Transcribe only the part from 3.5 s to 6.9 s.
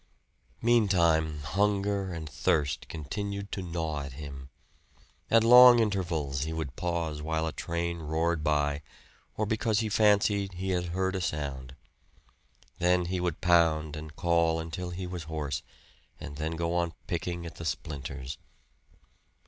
to gnaw at him. At long intervals he would